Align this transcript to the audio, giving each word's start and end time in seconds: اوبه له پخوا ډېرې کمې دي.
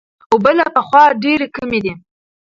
اوبه 0.31 0.51
له 0.59 0.65
پخوا 0.75 1.03
ډېرې 1.23 1.47
کمې 1.55 1.79
دي. 1.83 1.93